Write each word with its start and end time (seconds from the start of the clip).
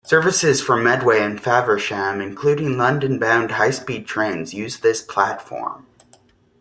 Services 0.03 0.59
from 0.63 0.83
Medway 0.83 1.19
and 1.19 1.39
Faversham, 1.39 2.21
including 2.21 2.75
London 2.75 3.19
bound 3.19 3.51
high 3.51 3.69
speed 3.69 4.07
trains 4.07 4.51
use 4.51 4.79
this 4.79 4.99
platform. 5.03 5.85